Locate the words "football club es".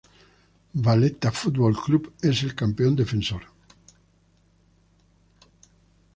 1.31-2.41